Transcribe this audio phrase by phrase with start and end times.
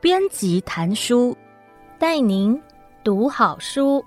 [0.00, 1.36] 编辑谈书，
[1.98, 2.60] 带您
[3.02, 4.04] 读好书。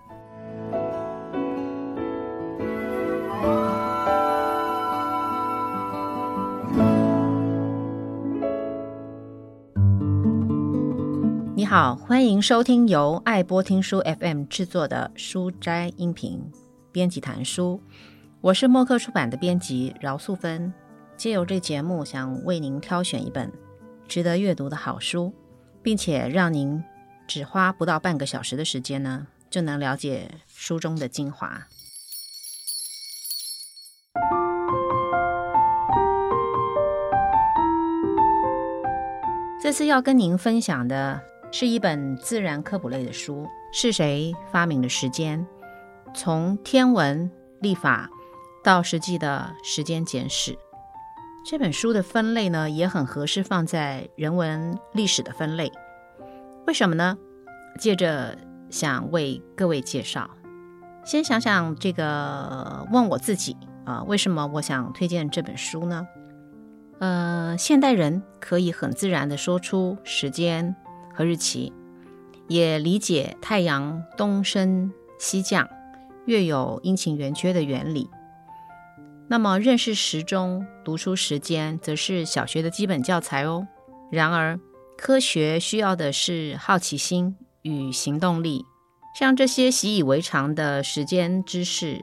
[11.56, 16.42] 你好，欢迎收听由爱播听书 FM 制作的书斋音频
[16.94, 17.82] 编辑谈书。
[18.42, 20.74] 我是默克出版的编辑饶素芬，
[21.18, 23.52] 借由这节目，想为您挑选一本
[24.08, 25.34] 值得阅读的好书。
[25.82, 26.84] 并且让您
[27.26, 31.68] 只花不到半个小时的时间呢，就能了解书中的精华。
[39.62, 41.22] 这次要跟您分享的
[41.52, 45.46] 是一本自然科普类的书，是谁发明的时间？
[46.14, 47.30] 从天文
[47.62, 48.10] 历法
[48.64, 50.58] 到实际的时间简史。
[51.46, 55.72] 这本书的分类呢，也很合适放在人文历史的分类。
[56.68, 57.18] 为什么呢？
[57.80, 58.38] 接着
[58.70, 60.30] 想为各位介绍。
[61.06, 66.08] 先想想这个，问我自己啊，为什么我想推荐这本书呢？
[67.00, 70.76] 呃，现代人可以很自然的说出时间
[71.16, 71.74] 和日期，
[72.48, 75.68] 也理解太阳东升西降、
[76.26, 78.10] 月有阴晴圆缺的原理。
[79.32, 83.68] 那么，认识时钟、读出时间，则是小学的基本教材哦。
[84.12, 84.60] 然而，
[84.98, 88.66] 科学需要的是好奇心与行动力。
[89.16, 92.02] 像这些习以为常的时间知识，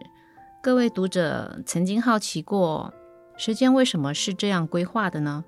[0.63, 2.95] 各位读者曾经好奇过，
[3.37, 5.45] 时间为什么是这样规划的呢？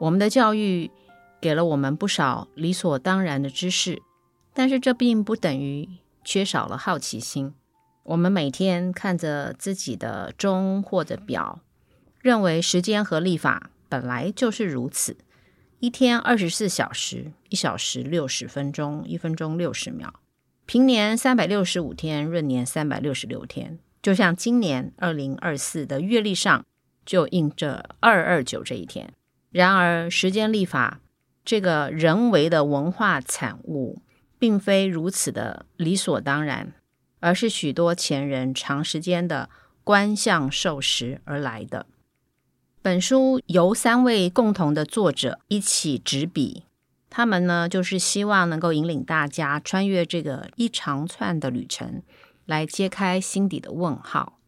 [0.00, 0.90] 我们的教育
[1.40, 4.02] 给了我们不少理所当然的知识，
[4.52, 5.88] 但是这并不等于
[6.22, 7.54] 缺少了好奇心。
[8.04, 11.60] 我们每天看着自己的钟或者表，
[12.20, 15.16] 认为时间和历法本来就是如此。
[15.80, 20.14] 一天二十四小时，一小时六十分钟，一分钟六十秒。
[20.66, 23.78] 平年三百六十五天，闰年三百六十六天。
[24.02, 26.64] 就像今年二零二四的月历上
[27.06, 29.10] 就印着二二九这一天。
[29.50, 31.00] 然而，时间历法
[31.42, 34.02] 这个人为的文化产物，
[34.38, 36.74] 并非如此的理所当然。
[37.24, 39.48] 而是许多前人长时间的
[39.82, 41.86] 观象授时而来的。
[42.82, 46.64] 本书由三位共同的作者一起执笔，
[47.08, 52.02] 他们呢就是希望能够引领大家穿越这个一长串的旅程，
[52.44, 54.38] 来揭开心底的问号。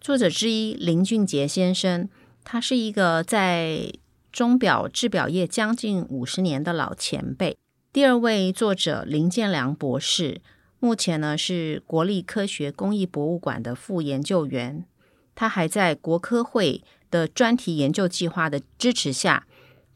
[0.00, 2.08] 作者之一林俊杰先生，
[2.42, 3.92] 他是一个在
[4.32, 7.58] 钟表制表业将近五十年的老前辈。
[7.92, 10.40] 第二位作者林建良博士。
[10.84, 14.84] 目前呢是国立科学工艺博物馆的副研究员，
[15.32, 19.46] 他还在国科会的专题研究计划的支持下，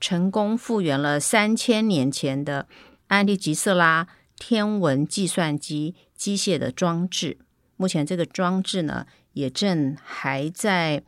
[0.00, 2.68] 成功复原了三千年前的
[3.08, 4.06] 安提吉瑟拉
[4.38, 7.38] 天文计算机机械的装置。
[7.76, 11.02] 目前这个装置呢，也正还在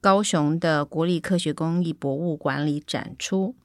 [0.00, 3.56] 高雄的国立科学工艺博物馆里展出。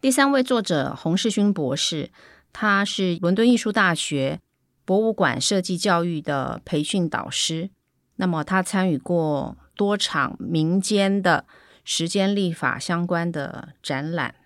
[0.00, 2.10] 第三位作者洪世勋博士，
[2.52, 4.38] 他是伦敦艺术大学。
[4.86, 7.70] 博物馆设计教育的培训导师，
[8.14, 11.44] 那么他参与过多场民间的
[11.84, 14.36] 时间立法相关的展览。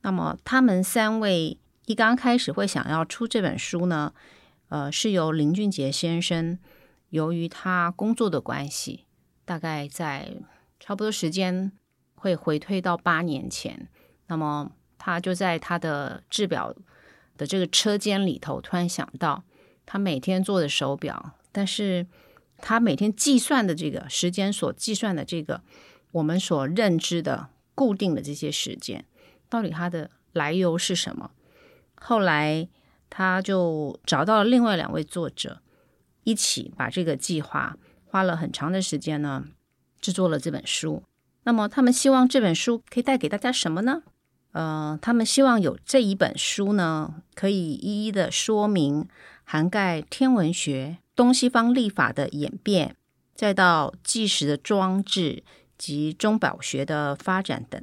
[0.00, 4.14] 那么他们三位一刚开始会想要出这本书呢，
[4.70, 6.58] 呃，是由林俊杰先生，
[7.10, 9.04] 由于他工作的关系，
[9.44, 10.38] 大概在
[10.80, 11.70] 差不多时间
[12.14, 13.88] 会回退到八年前，
[14.28, 16.74] 那么他就在他的制表
[17.36, 19.44] 的这个车间里头，突然想到。
[19.86, 22.06] 他每天做的手表，但是
[22.58, 25.62] 他每天计算的这个时间所计算的这个
[26.12, 29.04] 我们所认知的固定的这些时间，
[29.48, 31.30] 到底它的来由是什么？
[31.94, 32.68] 后来
[33.08, 35.60] 他就找到了另外两位作者，
[36.24, 39.44] 一起把这个计划花了很长的时间呢，
[40.00, 41.02] 制作了这本书。
[41.44, 44.02] 那么他们希望这本书可以带给大家什么呢？
[44.52, 49.06] 呃，他们希望有这一本书呢，可以一一的说明。
[49.48, 52.96] 涵盖天文学、东西方历法的演变，
[53.32, 55.44] 再到计时的装置
[55.78, 57.80] 及钟表学的发展等，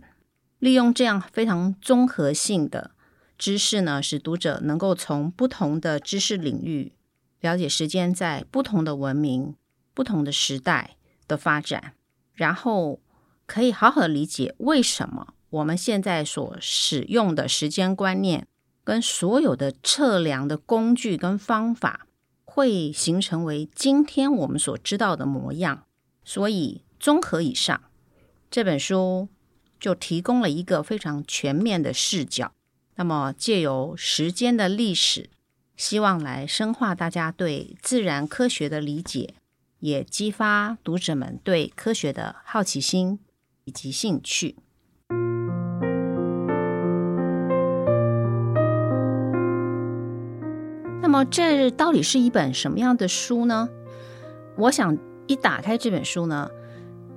[0.59, 2.91] 利用这样非常综合性的
[3.37, 6.91] 知识呢，使读者能够从不同的知识领域
[7.39, 9.55] 了解时间在不同的文明、
[9.93, 10.97] 不同的时代
[11.29, 11.93] 的发展，
[12.33, 12.99] 然后
[13.45, 18.47] 可以好好的理解为什么我们现在所使用的时间观念。
[18.83, 22.07] 跟所有的测量的工具跟方法
[22.43, 25.85] 会形成为今天我们所知道的模样，
[26.23, 27.81] 所以综合以上，
[28.51, 29.29] 这本书
[29.79, 32.53] 就提供了一个非常全面的视角。
[32.95, 35.29] 那么，借由时间的历史，
[35.75, 39.33] 希望来深化大家对自然科学的理解，
[39.79, 43.19] 也激发读者们对科学的好奇心
[43.63, 44.57] 以及兴趣。
[51.13, 53.69] 那么，这到底是一本什么样的书呢？
[54.57, 56.49] 我想，一打开这本书呢，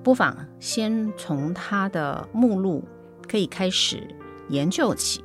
[0.03, 2.85] 不妨先从它的目录
[3.27, 4.07] 可以开始
[4.51, 5.25] 研究起。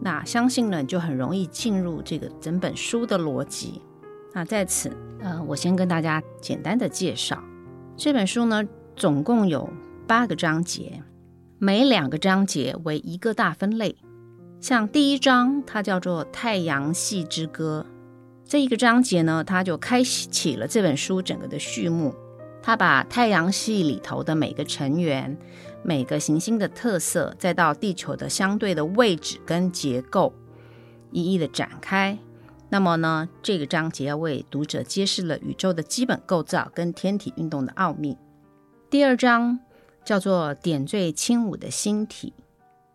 [0.00, 3.82] 那相信呢，就很容易进入这个整本书的逻辑。
[4.32, 7.38] 那在此，呃，我先跟大家简单的介绍
[7.98, 8.64] 这本书呢，
[8.96, 9.68] 总共有
[10.06, 11.02] 八个章节，
[11.58, 13.94] 每两个章节为一个大分类。
[14.60, 17.86] 像第一章，它叫做《太阳系之歌》，
[18.44, 22.14] 这一个章节呢，它就开启了这本书整个的序幕。
[22.62, 25.36] 它把太阳系里头的每个成员。
[25.82, 30.30] 每个行星的特色，再到地球的相对的位置跟结构，
[31.10, 32.18] 一一的展开。
[32.68, 38.14] 那么呢，这个章节要为读者揭示了宇宙的基本构造跟天体运动的奥秘。
[38.90, 39.58] 第二章
[40.04, 42.34] 叫做“点缀轻舞的星体”，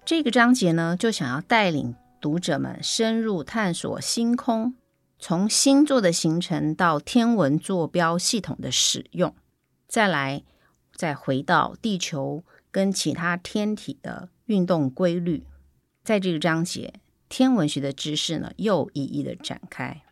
[0.05, 4.75] 这个章节呢，就想要带领读者们深入探索星空，
[5.17, 9.33] 从星座的形成到天文坐标系统的使用，
[9.87, 10.43] 再来
[10.93, 12.43] 再回到地球。
[12.71, 15.47] 跟其他天体的运动规律，
[16.03, 16.95] 在这个章节，
[17.29, 20.03] 天文学的知识呢又一一的展开。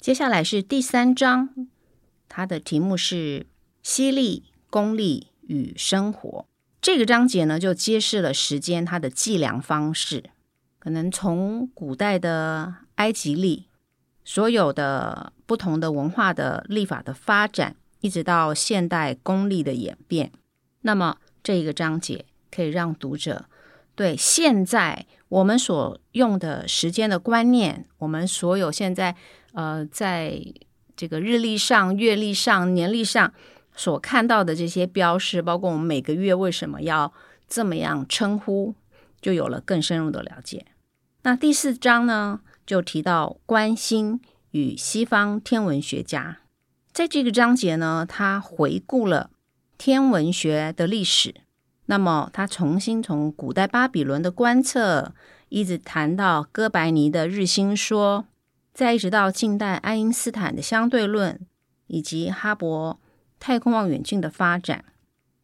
[0.00, 1.68] 接下来是第三章，
[2.28, 3.46] 它的题目是
[3.84, 6.46] “吸力、公力与生活”。
[6.80, 10.24] 这个章节呢就揭示了时间它的计量方式，
[10.78, 13.66] 可能从古代的埃及历，
[14.24, 20.32] 所有的不同的文化的历法的发展，一直到现代公历的演变，
[20.82, 21.16] 那么。
[21.42, 23.46] 这一个章节可以让读者
[23.94, 29.16] 对现在我们所用的时间的观念，我们所有现在
[29.54, 30.38] 呃在
[30.94, 33.32] 这个日历上、月历上、年历上
[33.74, 37.12] 所看到的这些标识，包括我们每个月为什么要
[37.48, 38.74] 这么样称呼，
[39.20, 40.66] 就有了更深入的了解。
[41.22, 44.20] 那第四章呢，就提到观星
[44.52, 46.38] 与西方天文学家，
[46.92, 49.30] 在这个章节呢，他回顾了。
[49.78, 51.34] 天文学的历史，
[51.86, 55.14] 那么他重新从古代巴比伦的观测，
[55.48, 58.26] 一直谈到哥白尼的日心说，
[58.74, 61.40] 再一直到近代爱因斯坦的相对论，
[61.86, 62.98] 以及哈勃
[63.40, 64.84] 太空望远镜的发展。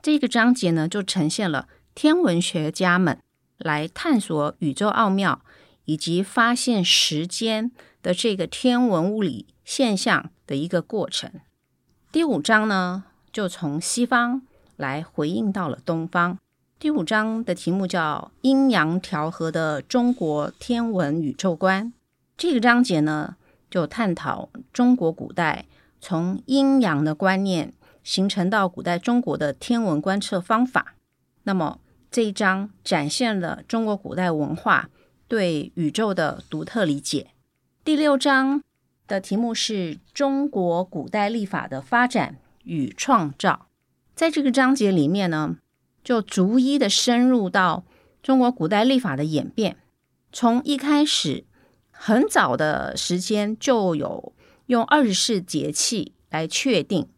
[0.01, 3.19] 这个章节呢，就呈现了天文学家们
[3.57, 5.43] 来探索宇宙奥妙，
[5.87, 7.73] 以及发现时间
[8.03, 11.33] 的这个天文物理现象的一个过程。
[12.13, 14.43] 第五章呢，就从西方
[14.77, 16.39] 来回应到了东方。
[16.79, 21.93] 第五章的题目叫“阴阳调和的中国天文宇宙观”。
[22.37, 23.37] 这个章节呢，
[23.71, 25.65] 就探讨中国古代
[26.01, 27.73] 从阴阳的观念
[28.07, 30.95] 形成到古代中国的天文观测方法。
[31.43, 34.89] 那么这一章展现了中国古代文化
[35.27, 37.33] 对宇宙的独特理解。
[37.85, 38.63] 第六章
[39.09, 43.67] 的题目是中国古代历法的发展与创造，
[44.15, 45.57] 在这个章节里面呢，
[46.05, 47.85] 就逐一的深入到
[48.23, 49.77] 中国古代历法的演变。
[50.33, 51.45] 从一开始
[51.91, 54.33] 很早的时间就有
[54.67, 57.09] 用二十四节气来确定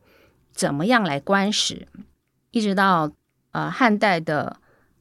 [0.58, 1.86] 怎么样来观时，
[2.50, 3.12] 一直到
[3.52, 4.56] 呃汉代的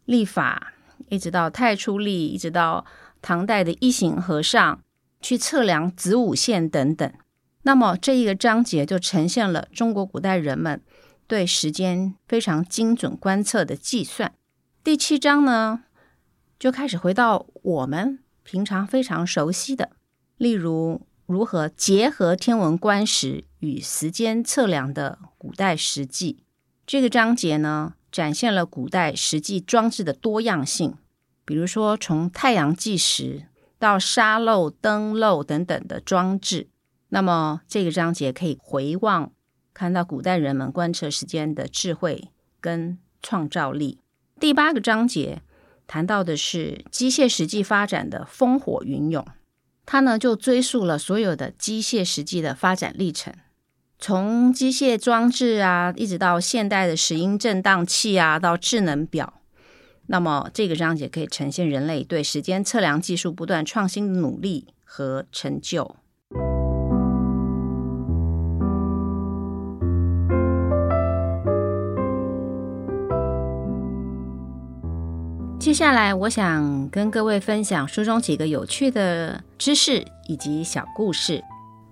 [0.05, 0.73] 历法，
[1.09, 2.85] 一直到太初历，一直到
[3.23, 4.79] 唐代的一行和尚
[5.19, 7.11] 去测量子午线等等。
[7.63, 10.79] 那么这一个章节就呈现了中国古代人们
[11.25, 14.31] 对时间非常精准观测的计算。
[14.83, 15.85] 第七章呢，
[16.59, 19.89] 就开始回到我们平常非常熟悉的，
[20.37, 26.45] 例如如何结合天文观时与时间测量的古代实际。
[26.85, 30.95] 这个章节呢，展现了古代实际装置的多样性，
[31.43, 33.43] 比如说从太阳计时
[33.77, 36.69] 到沙漏、灯漏等等的装置。
[37.09, 39.33] 那么这个章节可以回望，
[39.73, 42.29] 看到古代人们观测时间的智慧
[42.61, 43.99] 跟创造力。
[44.39, 45.41] 第八个章节
[45.85, 49.27] 谈到的是机械实际发展的风火云涌，
[49.89, 53.33] 它呢就追溯了所有的机械实际的发展历程，
[53.97, 59.41] 从机械装置啊，一直到现代的石英振荡器啊，到智能表。
[60.07, 65.95] 那么这个章节可以呈现人类对时间测量技术不断创新的努力和成就。
[75.67, 81.43] 接下来，我想跟各位分享书中几个有趣的知识以及小故事。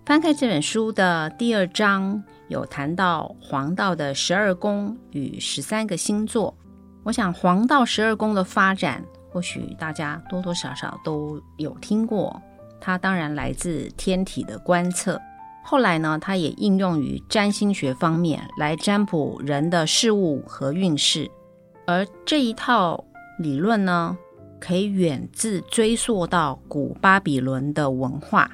[0.06, 6.56] 翻开这本书的第二章，有谈到黄道的十二宫与十三个星座。
[7.04, 12.42] 我想黄道十二宫的发展，或许大家多多少少都有听过。
[12.80, 15.20] 它当然来自天体的观测，
[15.66, 21.30] 后来呢，它也应用于占星学方面来占卜人的事物和运势。
[21.86, 23.04] 而这一套
[23.38, 24.18] 理论呢，
[24.60, 28.50] 可以远自追溯到古巴比伦的文化。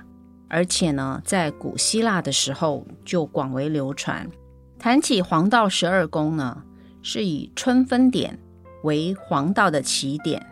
[0.49, 4.29] 而且呢，在古希腊的时候就广为流传。
[4.77, 6.63] 谈起黄道十二宫呢，
[7.01, 8.37] 是以春分点
[8.83, 10.45] 为黄道的起点，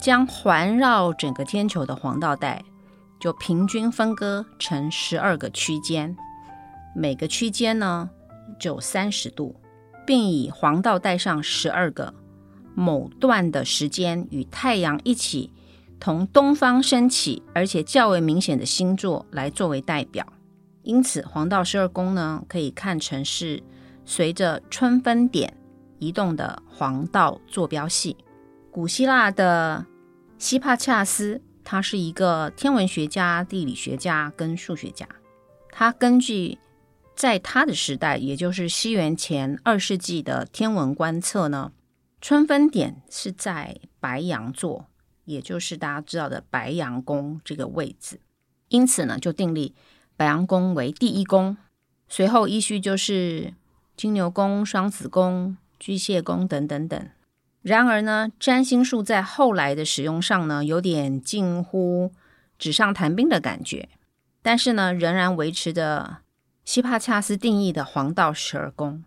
[0.00, 2.64] 将环绕整个天球的黄道带
[3.20, 6.16] 就平均分割成十二个区间，
[6.94, 8.10] 每个区间呢
[8.58, 9.54] 就三十度，
[10.04, 12.12] 并以黄道带上十二个
[12.76, 15.50] 某段的时间与太阳一起。
[15.98, 20.30] 同东方升起，而且较为明显的星座来作为代表，
[20.82, 23.62] 因此黄道十二宫呢，可以看成是
[24.04, 25.56] 随着春分点
[25.98, 28.14] 移动的黄道坐标系。
[28.70, 29.86] 古希腊的
[30.36, 35.08] 希帕恰斯，他是一个天文学家、地理学家跟数学家。
[35.70, 36.58] 他根据
[37.16, 41.72] 在他的时代，也就是西元前二世纪的天文观测呢，
[42.20, 44.86] 春分点是在白羊座。
[45.26, 48.20] 也就是大家知道的白羊宫这个位置，
[48.68, 49.74] 因此呢，就定立
[50.16, 51.56] 白羊宫为第一宫，
[52.06, 53.52] 随后依序就是
[53.96, 57.08] 金牛宫、双子宫、巨蟹宫等等等。
[57.60, 62.12] 然而呢，占星术在后来的使用上呢，有点近乎
[62.56, 63.88] 纸上谈兵的感觉，
[64.42, 66.18] 但是呢，仍然维持着
[66.64, 69.02] 希帕恰斯定义的黄道十二宫，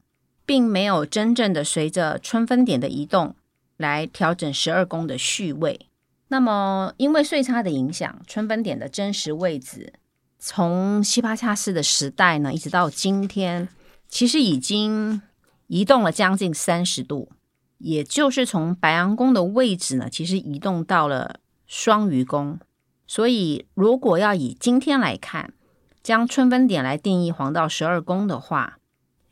[0.49, 3.35] 并没有真正的随着春分点的移动
[3.77, 5.81] 来调整十二宫的序位。
[6.29, 9.93] 那么，因为岁差的影响，春分点的真实位置，
[10.39, 13.69] 从希帕恰斯的时代呢，一直到今天，
[14.07, 15.21] 其实已经
[15.67, 17.29] 移动了将近三十度，
[17.77, 21.35] 也就是从白羊宫的位置呢，其实移动到了
[21.67, 22.57] 双鱼宫。
[23.05, 25.53] 所以，如果要以今天来看，
[26.01, 28.79] 将春分点来定义黄道十二宫的话，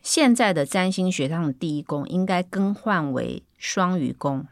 [0.08, 4.48] 现在的占星学上的第一宫应该更换为双鱼宫。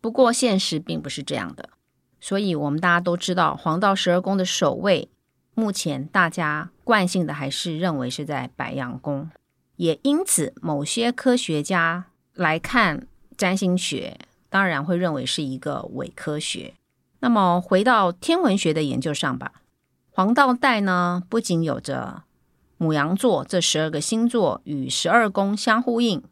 [0.00, 1.68] 不过，现实并不是这样的。
[2.18, 5.10] 所以，我们大家都知道，黄道十二宫的首位，
[5.52, 9.28] 目前大家惯性的还是认为是在白羊宫，
[9.76, 14.16] 也因此，某些科学家来看占星学，
[14.48, 16.72] 当然会认为是一个伪科学。
[17.20, 19.60] 那么，回到天文学的研究上吧，
[20.10, 22.22] 黄道带呢，不仅有着
[22.78, 26.22] 牡羊座这十二个星座与十二宫相呼应，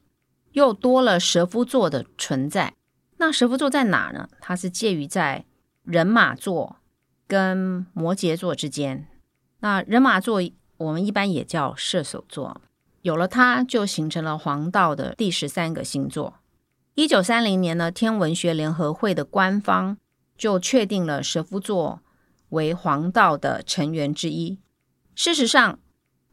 [0.53, 2.75] 又多了蛇夫座的存在。
[3.17, 4.29] 那蛇夫座在哪呢？
[4.41, 5.45] 它是介于在
[5.85, 6.77] 人马座
[7.27, 9.09] 跟摩羯座之间，
[9.61, 10.43] 那人马座
[10.77, 12.61] 我们一般也叫射手座，
[13.03, 16.35] 有了它就形成了黄道的第十三个星座。
[16.95, 19.97] 一九三零年呢，天文学联合会的官方
[20.37, 22.01] 就确定了蛇夫座
[22.51, 24.59] 为黄道的成员之一。
[25.15, 25.79] 事实上，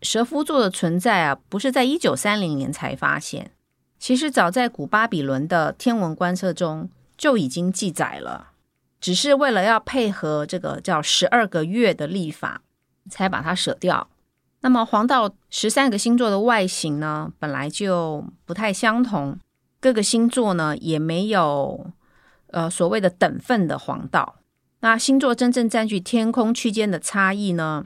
[0.02, 3.52] 蛇夫座的存在啊，不是在一九三零年才发现，
[4.00, 8.50] 其实早在古巴比伦的天文观测中就已经记载了。
[9.00, 12.62] 只是为了要配合这个叫十二个月的历法，
[13.10, 14.08] 才把它舍掉。
[14.62, 19.40] 那么黄道十三个星座的外形呢，本来就不太相同，
[19.80, 21.88] 各个星座呢也没有
[22.52, 24.36] 呃所谓的等份的黄道。
[24.82, 27.86] 那星座真正占据天空区间的差异呢，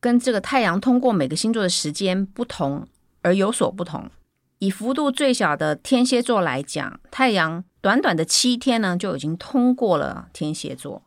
[0.00, 2.86] 跟这个太阳通过每个星座的时间不同
[3.22, 4.10] 而有所不同。
[4.58, 7.64] 以幅度最小的天蝎座来讲，太阳。
[7.80, 11.00] 短短的七天呢，就已经通过了天蝎座，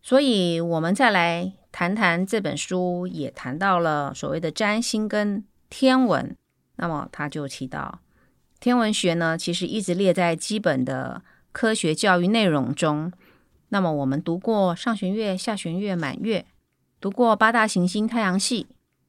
[0.00, 6.36] 所以我们再来谈谈这本书，也谈到了所谓的占星跟天文。
[6.76, 7.98] 那么他就提到，
[8.60, 13.12] 天文学呢，其实一直列在基本的科学教育内容中。
[13.70, 16.46] 那么我们读过上弦月、下弦月、满月，
[17.04, 18.66] 读过八大行星、太阳系，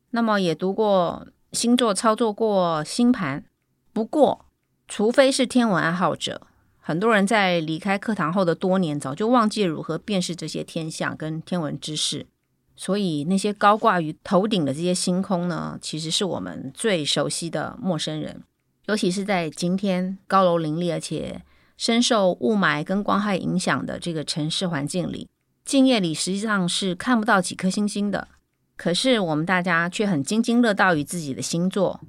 [0.09, 3.45] 那么也读过星座，操作过星盘。
[3.93, 4.47] 不过，
[4.85, 6.41] 除非是天文爱好者。
[6.77, 12.27] 很多人在离开课堂后的多年，早就忘记如何辨识这些天象跟天文知识。
[12.75, 18.43] 所以那些高挂于头顶的这些星空呢，其实是我们最熟悉的陌生人。
[18.87, 21.41] 尤其是在今天高楼林立，而且
[21.77, 25.29] 深受雾霾跟光害影响的这个城市环境里，
[25.65, 28.29] 静夜里实际上是看不到几颗星星的。
[28.77, 31.99] 可是我们大家却很津津乐道于自己的星座。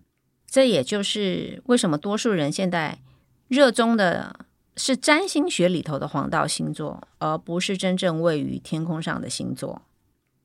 [0.46, 2.98] 这也就是为什么多数人现在
[3.48, 4.46] 热衷的。
[4.78, 9.80] 是占星学里头的黄道星座，而不是真正位于天空上的星座。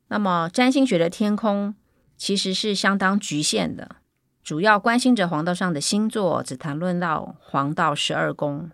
[0.08, 1.74] 那么，占星学的天空
[2.16, 3.96] 其实是相当局限的，
[4.42, 8.70] 主要关心着黄道上的星座，只谈论到黄道十二宫。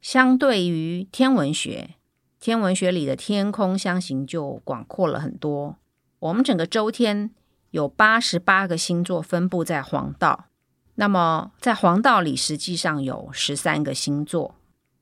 [0.00, 1.96] 相对于天文学，
[2.40, 5.76] 天文学里的天空相形就广阔了很多。
[6.18, 7.30] 我们整个周天
[7.70, 10.46] 有八十八个星座分布在黄道，
[10.94, 14.56] 那么在黄道里实际上有十三个星座。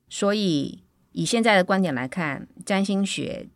[0.09, 3.49] 所以以现在的观点来看，占星学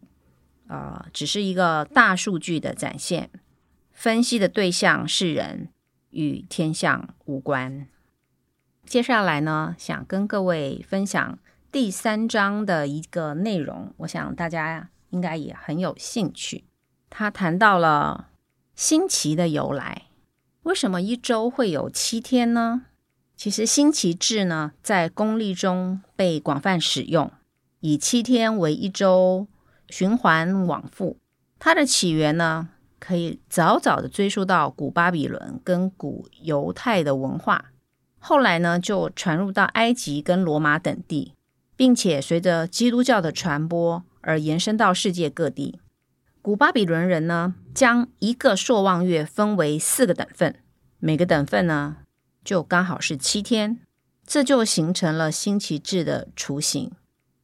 [0.68, 3.30] 啊、只是一个大数据的展现，
[3.90, 5.68] 分析的对象是人，
[6.10, 7.88] 与天象无关。
[8.86, 11.38] 接下来呢，想跟各位分享
[11.72, 16.64] 第三章的一个内容，我想大家应该也很有兴趣。
[17.08, 18.28] 他谈到了
[18.76, 20.02] 星期的由来，
[20.64, 22.82] 为什么一周会有七天呢？
[23.34, 27.32] 其实星期制呢，在公历中被广泛使用，
[27.80, 29.46] 以七天为一周，
[29.88, 31.16] 循环往复。
[31.58, 37.72] 它的起源呢，可以早早的追溯到古巴比伦跟古犹太的文化。
[38.18, 41.32] 后来呢，就传入到埃及跟罗马等地，
[41.82, 45.80] 并且随着基督教的传播而延伸到世界各地。
[46.40, 50.54] 古巴比伦人呢，将一个朔望月分为四个等份，
[51.00, 51.96] 每个等份呢，
[52.44, 53.80] 就刚好是七天，
[54.24, 56.92] 这就形成了星期制的雏形。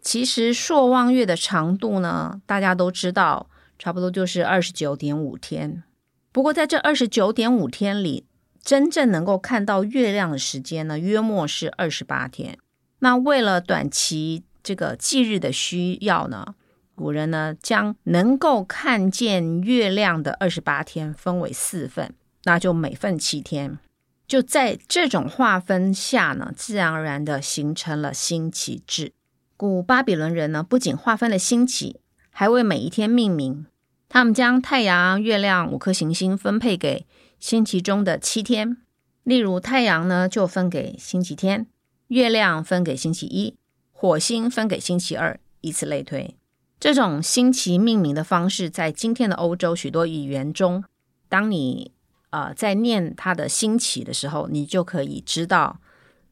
[0.00, 5.83] 其实朔望月的长度呢，大家都知道，差不多就是二十九点五天。
[6.30, 8.25] 不过在这二十九点五天里，
[8.62, 12.57] 真正能够看到月亮的时间呢，约莫是二十八天。
[13.00, 16.55] 那为了短期这个忌日的需要呢，
[16.95, 22.14] 古人呢将能够看见月亮的二十八天分为四份，
[22.45, 23.78] 那就每份七天。
[24.26, 29.12] 就在这种划分下呢，自然而然的形成了星期制。
[29.57, 32.00] 古巴比伦人呢不仅划分了星期，
[32.31, 33.66] 还为每一天命名。
[34.09, 37.07] 他们将太阳、月亮五颗行星分配给。
[37.38, 38.79] 星期中的七天，
[39.23, 41.66] 例如太阳呢，就分给星期天；
[42.09, 43.55] 月亮分给星期一；
[43.92, 46.37] 火星分给星期二，以此类推。
[46.81, 50.85] 这种星期命名的方式，在今天的欧洲许多语言中，
[51.29, 51.92] 当你
[52.31, 55.81] 呃在念它的星期的时候，你就可以知道，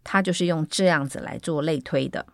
[0.04, 2.26] 它就是用这样子来做类推的。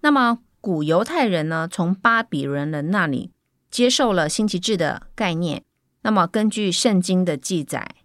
[0.00, 3.30] 那么古犹太人呢，从巴比伦人那里
[3.70, 5.64] 接受了星期制的概念。
[6.02, 7.96] 那么根据圣经的记载。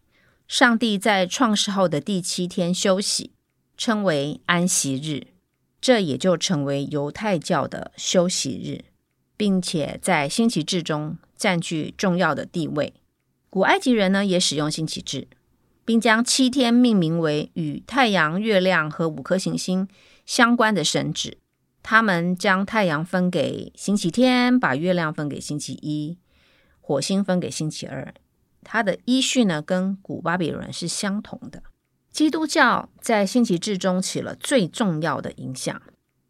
[0.48, 3.32] 上帝在创世后的第七天休息，
[3.78, 5.28] 称为安息日，
[5.82, 8.86] 这也就成为犹太教的休息日，
[9.38, 12.94] 并且在星期制中占据重要的地位。
[13.50, 15.28] 古埃及人呢也使用星期制，
[15.86, 19.88] 并将七天命名为与太阳、月亮和五颗行星
[20.26, 21.36] 相关的神祇。
[21.84, 26.18] 他们将太阳分给星期天，把月亮分给星期一，
[26.82, 28.14] 火星分给星期二。
[28.64, 31.62] 它的依序呢，跟古巴比伦是相同的。
[32.16, 35.82] 基督教在星期制中起了最重要的影响。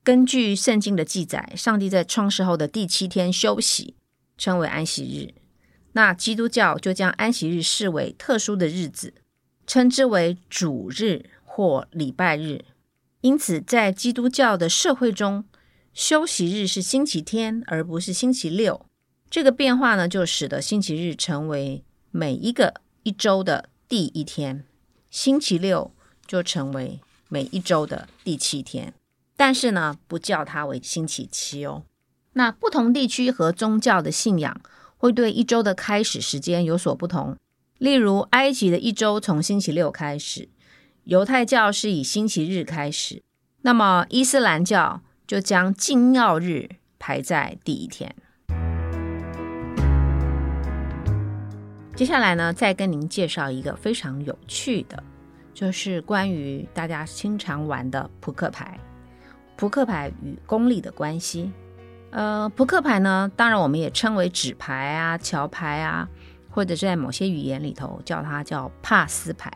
[0.04, 3.94] 根据圣经的记载，上帝在创世后的第七天休息，
[4.36, 5.40] 称为安息日。
[5.94, 9.14] 那基督教就将安息日视为特殊的日子，
[9.68, 12.66] 称之为主日或礼拜日。
[13.22, 15.46] 因此，在基督教的社会中，
[15.94, 18.88] 休息日是星期天，而不是星期六。
[19.30, 24.66] 这个变化呢，就使得星期日成为每一个一周的第一天，
[25.16, 25.94] 星期六
[26.28, 27.00] 就成为
[27.30, 28.94] 每一周的第七天，
[29.38, 31.84] 但是呢，不叫它为星期七哦。
[32.34, 34.60] 那不同地区和宗教的信仰
[34.98, 37.38] 会对一周的开始时间有所不同。
[37.78, 40.50] 例如，埃及的一周从星期六开始，
[41.06, 43.24] 犹太教是以星期日开始，
[43.62, 48.14] 那么伊斯兰教就将禁药日排在第一天。
[51.96, 55.02] 接下来呢，再跟您介绍一个非常有趣的，
[55.54, 58.78] 就是关于大家经常玩的扑克牌。
[59.56, 61.50] 扑克牌与公历的关系。
[62.12, 66.06] 呃，扑克牌呢，当然我们也称为纸牌啊、桥牌啊，
[66.50, 69.50] 或者在某些语言里头叫它叫帕斯牌。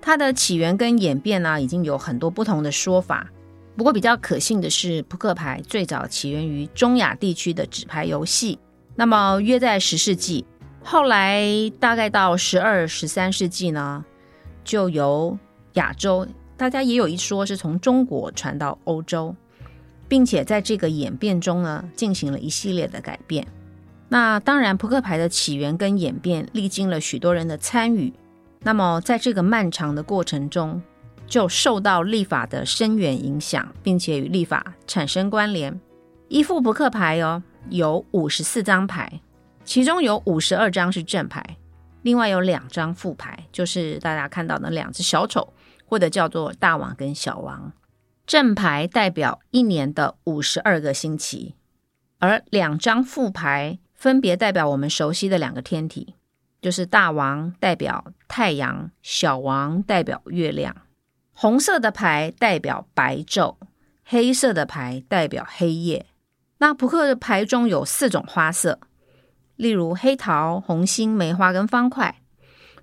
[0.00, 3.28] 它的起源跟演变呢，已经有很多不同的说法。
[3.76, 8.58] 不过比较可信的是，扑克牌最早起源于中亚地区的纸牌游戏。
[8.94, 10.46] 那么约在十世纪。
[10.84, 11.46] 后来
[11.78, 14.04] 大概到十二、十三世纪呢，
[14.64, 15.38] 就由
[15.74, 19.34] 亚洲，大家也有一说是从中国传到欧洲，
[20.08, 23.46] 并且在这个演变中呢，进行了一系列的改变。
[24.08, 28.12] 那当然，扑克牌的起源跟演变历经了许多人的参与。
[28.60, 30.82] 那么在这个漫长的过程中，
[31.26, 35.80] 就受到历法的深远影响，并且与历法产生关联。
[36.28, 39.20] 一副扑克牌哦，有五十四张牌，
[39.64, 41.56] 其中有五十二张是正牌，
[42.02, 45.52] 另外有两张副牌，就是大家看到的两只小丑，
[45.86, 47.72] 或者叫做大王跟小王。
[48.26, 51.54] 正牌代表一年的五十二个星期，
[52.18, 56.14] 而两张副牌分别代表我们熟悉的两个天体，
[56.60, 60.76] 就是大王代表太阳，小王代表月亮。
[61.32, 63.56] 红色的牌代表白昼，
[64.04, 66.06] 黑色的牌代表黑夜。
[66.58, 68.78] 那扑克的牌中有四种花色，
[69.62, 72.20] 例如黑桃、红心、梅花跟方块，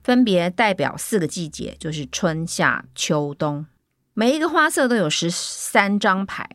[0.02, 3.66] 分别代表四个季节，就是春夏秋冬。
[4.14, 6.50] 每一个花色都有十三张牌，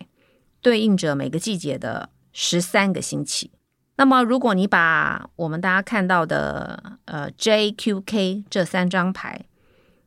[0.63, 3.51] 对应着每个季节的十三个星期。
[3.97, 9.45] 那么，如果你把我们大家看到的呃 J、Q、K 这三张牌，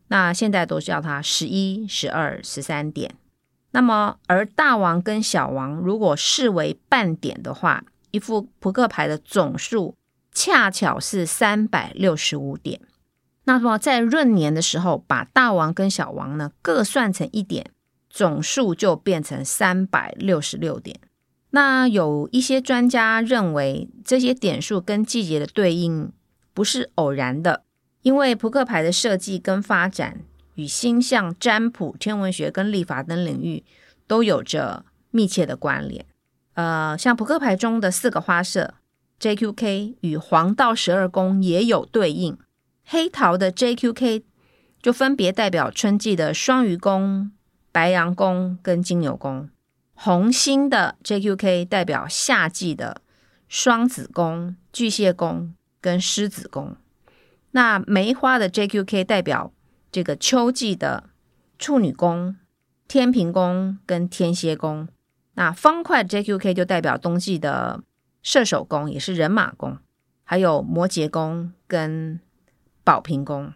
[0.08, 3.14] 那现在都叫它十一、十二、十三点。
[3.70, 9.96] 那么，而大王跟小王如果视为半点的话，一副扑克牌的总数
[10.40, 12.80] 恰巧是三百六十五点。
[13.46, 17.72] 那么在闰年的时候，把大王跟小王呢各算成一点，
[18.08, 21.00] 总数就变成三百六十六点。
[21.50, 26.12] 那有一些专家认为，这些点数跟季节的对应
[26.54, 27.64] 不是偶然的，
[28.04, 30.20] 因为扑克牌的设计跟发展。
[30.56, 33.64] 与星象、占卜、天文学跟历法等领域
[34.08, 36.04] 都有着密切的关联。
[36.56, 38.74] 呃，像扑克牌中的四个花色
[39.20, 42.38] JQK 与黄道十二宫也有对应。
[42.86, 44.24] 黑桃的 JQK
[44.82, 47.32] 就分别代表春季的双鱼宫、
[47.72, 49.50] 白羊宫跟金牛宫；
[49.94, 53.02] 红心的 JQK 代表夏季的
[53.48, 56.76] 双子宫、巨蟹宫跟狮子宫。
[57.52, 59.52] 那梅花的 JQK 代表
[59.92, 61.10] 这个秋季的
[61.58, 62.36] 处女宫、
[62.88, 64.88] 天平宫跟天蝎宫，
[65.34, 67.82] 那方块 JQK 就代表冬季的
[68.22, 69.78] 射手宫，也是人马宫，
[70.24, 72.20] 还有摩羯宫跟
[72.84, 73.54] 宝瓶宫。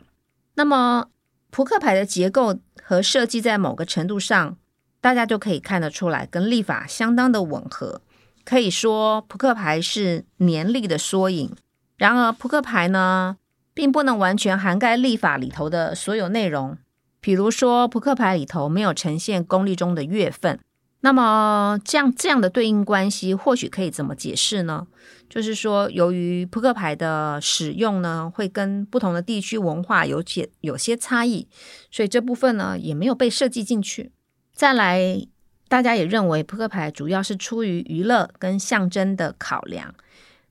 [0.55, 1.07] 那么
[1.49, 4.57] 扑克牌的结构和设计在某个程度上，
[4.99, 8.01] 大家就可以看得出来，跟历法相当的吻合。
[8.43, 11.55] 可以说扑克牌是年历的缩影。
[11.97, 13.37] 然而扑克牌呢，
[13.73, 16.77] 并不能完全涵盖历法里头的所有内容，
[17.19, 20.59] 比如说扑克牌里头没有呈现公历中的月份，
[21.01, 24.87] 那么这样这样的对应关系或许可以怎么解释呢？
[25.29, 31.47] 就是说，由于扑克牌的使用呢，会跟不同的地区文化有些有些差异，
[31.91, 34.11] 所以这部分呢也没有被设计进去。
[34.53, 35.25] 再来，
[35.67, 39.93] 大家也认为扑克牌主要是出于娱乐跟象征的考量，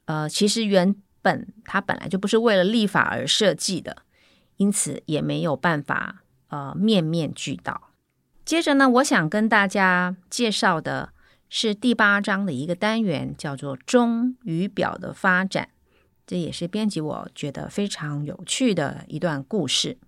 [0.05, 0.95] 呃，其实原。
[1.23, 3.95] 本它本来就不是为了立法而设计的，
[4.57, 7.89] 因此也没有办法呃面面俱到。
[8.51, 11.11] 接着呢，我想跟大家介绍的
[11.49, 15.69] 是第八章的一个单元，叫做“钟与表的发展”，
[16.27, 19.99] 这也是编辑我觉得非常有趣的一段故事。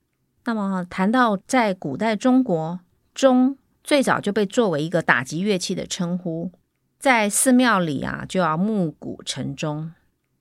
[0.47, 2.81] 那么谈到在古代中国，
[3.15, 6.51] 钟最早就被作为一个打击乐器的称呼，
[6.99, 9.93] 在寺庙里啊就要暮鼓晨钟。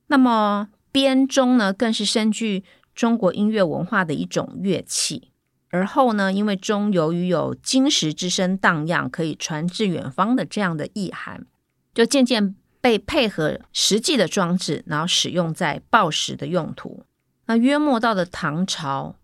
[0.07, 2.63] 那么编钟呢，更是深具
[2.95, 5.27] 中国音乐文化的一种乐器。
[5.71, 11.45] 而后呢，因为钟由于有金石之声荡漾，可以传至远方的这样的意涵，
[11.93, 17.05] 就渐渐被配合实际的装置，然后使用在报时的用途。
[17.45, 19.15] 那约莫到了唐朝，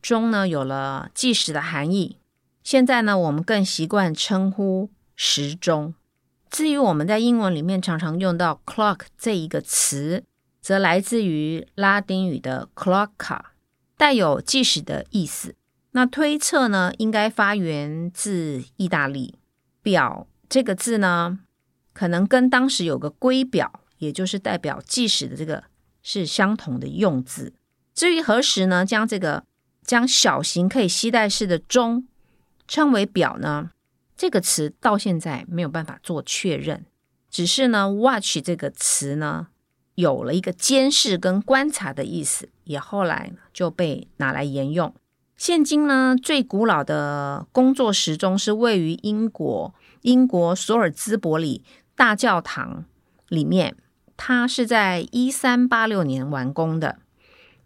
[0.00, 2.18] 钟呢有了计时的含义。
[2.62, 5.94] 现在呢，我们更习惯称呼时钟。
[6.48, 10.22] 至于我们在英文里面常常用到 clock 这一个词，
[10.60, 13.40] 则来自于拉丁语的 clocka，
[13.96, 15.56] 带有计时的意思。
[15.92, 19.34] 那推测呢，应该发源自意大利。
[19.82, 21.38] 表这个字呢，
[21.92, 25.64] 可能跟当时有个圭表，也就是代表计时的这个
[26.02, 27.54] 是相同的用字。
[27.94, 29.44] 至于何时呢，将这个
[29.82, 32.06] 将小型可以携带式的钟
[32.66, 33.70] 称为表呢？
[34.16, 36.84] 这个词到现在没有办法做确认，
[37.30, 39.46] 只是呢，watch 这个词呢
[39.94, 44.92] 有了一个监视跟观察的意思，也后来就被拿来沿用。
[45.38, 49.72] 现今呢，最古老的工作时钟是位于英国
[50.02, 52.84] 英国索尔兹伯里大教堂
[53.28, 53.76] 里面，
[54.16, 56.98] 它是在一三八六年完工的。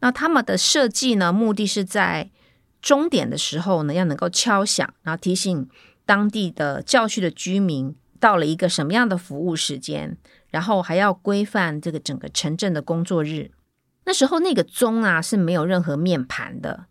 [0.01, 2.31] 那他们的设计呢，目的是在
[2.83, 5.69] 钟点的时候呢，要能够敲响，然后提醒。
[6.05, 10.19] 当地的教区的居民到了一个什么样的服务时间，
[10.51, 13.53] 然后还要规范这个整个城镇的工作日。
[14.05, 16.87] 那时候那个钟啊是没有任何面盘的，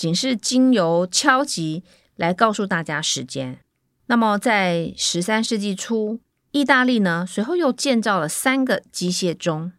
[0.00, 1.84] 仅是经由敲击
[2.16, 3.58] 来告诉大家时间。
[4.06, 6.20] 那么在十三世纪初，
[6.52, 9.72] 意大利呢随后又建造了三个机械钟，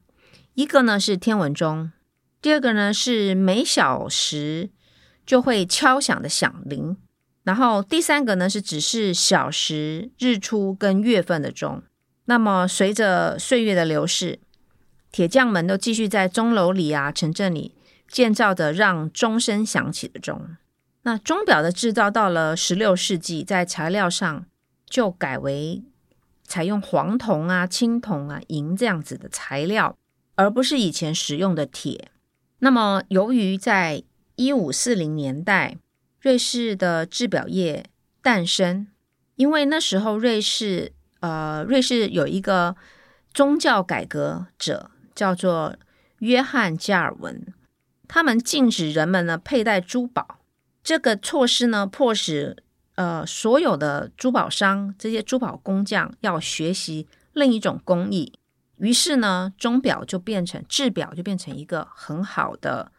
[0.53, 1.91] 一个呢是天文钟，
[2.39, 4.69] 第二个呢是每小时
[5.25, 6.97] 就会敲响的响铃，
[7.41, 11.81] 然后第三个呢是指示小时、日出跟月份的钟。
[12.25, 14.37] 那么随着岁月的流逝，
[15.11, 17.73] 铁匠们都继续在钟楼里啊、城镇里
[18.11, 20.57] 建造的让钟声响起的钟。
[21.03, 24.45] 那钟表的制造到了十六世纪，在材料上
[24.85, 25.81] 就改为
[26.43, 29.97] 采用黄铜啊、青铜啊、银这样子的材料，
[30.35, 32.09] 而不是以前使用的铁。
[32.59, 34.03] 那么，由于在
[34.35, 35.77] 一五四零年代，
[36.19, 37.85] 瑞士的制表业
[38.21, 38.87] 诞生，
[39.35, 42.75] 因为那时候瑞士呃，瑞士有一个
[43.33, 44.91] 宗教改革者。
[45.13, 45.75] 叫做
[46.19, 47.53] 约翰加尔文，
[48.13, 50.39] 他们禁止人们呢佩戴珠宝。
[50.83, 52.61] 这个措施呢，迫使
[52.95, 58.33] 呃所有的珠宝商这些珠宝工匠要学习另一种工艺。
[58.79, 62.91] 于是呢，钟表就变成制表就变成一个很好的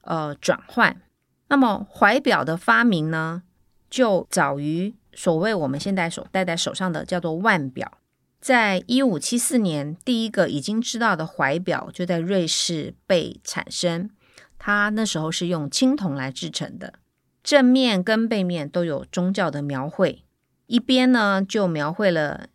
[0.00, 1.02] 呃转换。
[1.48, 3.42] 那么怀表的发明呢，
[3.90, 7.98] 就早于所谓我们现在所戴在手上的叫做腕表。
[8.40, 14.08] 在一五七四年，第一个已经知道的怀表就在瑞士被产生。
[14.66, 16.94] 它那时候是用青铜来制成的，
[17.42, 20.24] 正面跟背面都有宗教的描绘。
[20.64, 22.46] 一边呢就描绘了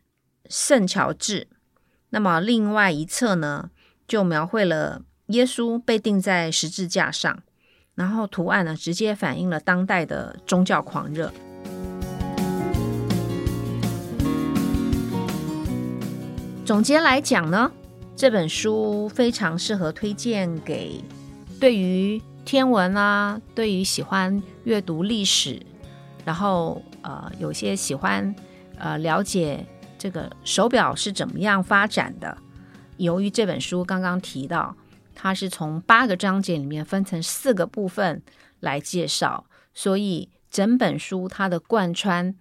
[0.50, 1.48] 圣乔治，
[2.10, 3.70] 那么另外一侧呢
[4.08, 7.44] 就描绘了耶稣被钉在十字架上，
[7.94, 11.32] 然后图案呢直接反映了当代的宗教狂热。
[16.66, 17.72] 总结来讲呢，
[18.16, 21.04] 这本书非常适合推荐给
[21.60, 25.62] 对于天文啊，对于喜欢阅读历史，
[26.24, 28.34] 然后呃有些喜欢
[28.78, 29.66] 呃了解
[29.98, 32.38] 这个手表是怎么样发展的。
[32.98, 34.76] 由于这本书刚刚提到，
[35.14, 38.22] 它是从八个章节里面分成四个部分
[38.60, 42.34] 来介绍，所以整本书它的贯穿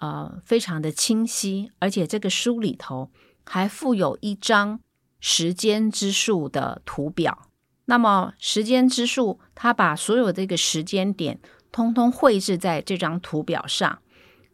[0.00, 3.10] 呃非常的清晰，而且这个书里头。
[3.48, 4.80] 还附有一张
[5.20, 7.46] 时间之树的图表。
[7.86, 11.40] 那么，时间之树，它把所有这个时间点
[11.72, 14.00] 通通绘制在这张图表上，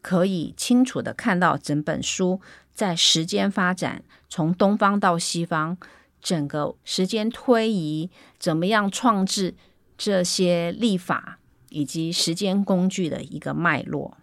[0.00, 2.40] 可以清楚地看到整本书
[2.72, 5.76] 在时间发展，从东方到西方，
[6.20, 9.54] 整个时间推移，怎么样创制
[9.96, 11.38] 这些历法
[11.70, 14.18] 以及时间工具的一个脉络。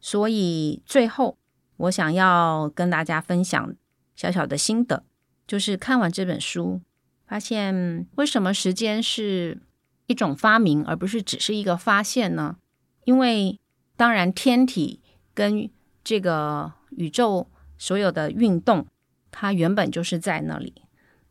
[0.00, 1.36] 所以，最后
[1.76, 3.74] 我想要跟大家分享。
[4.16, 5.04] 小小的心得
[5.46, 6.80] 就是看完这本书，
[7.28, 9.60] 发现为什么时间是
[10.06, 12.56] 一种发明，而不是只是一个发现呢？
[13.04, 13.60] 因为
[13.96, 15.02] 当然天体
[15.34, 15.68] 跟
[16.02, 18.86] 这个宇宙所有的运动，
[19.30, 20.82] 它原本就是在那里。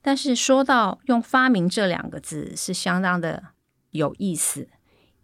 [0.02, 3.44] 但是说到用发明这两个字，是相当的
[3.90, 4.70] 有意思，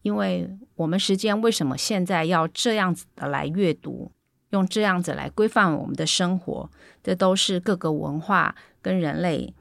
[0.01, 4.11] 因为我们时间为什么现在要这样子的来阅读？
[4.49, 6.69] 用这样子来规范我们的生活，
[7.01, 9.51] 这都是各个文化跟人类，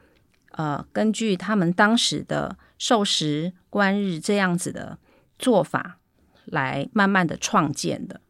[0.52, 4.98] 呃，根据他们当时的授时观日这样子的
[5.38, 5.98] 做法
[6.44, 8.20] 来慢慢的创建的。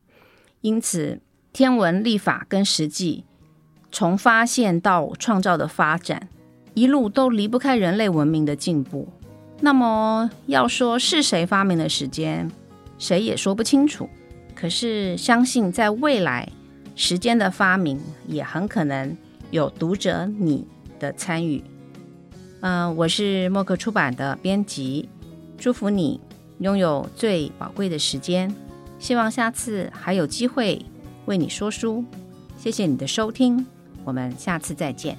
[0.61, 1.20] 因此，
[1.52, 3.24] 天文历法跟实际
[3.90, 6.28] 从发现到创造的发展，
[6.74, 9.08] 一路都离不开人类文明的进步。
[9.61, 12.50] 那么，要说是谁发明了时间，
[12.98, 14.08] 谁也说不清楚。
[14.54, 16.48] 可是，相信在未来，
[16.94, 19.16] 时间的发明也很可能
[19.50, 20.66] 有读者你
[21.00, 21.64] 的参与。
[22.62, 25.09] 嗯、我是默克出版的编辑，
[25.59, 26.20] 祝福你
[26.61, 28.55] 拥有最宝贵的时间。
[29.01, 30.81] 希望下次还有机会
[31.27, 32.05] 为你说书。
[32.57, 33.66] 谢谢你的收听，
[34.05, 35.18] 我们下次再见。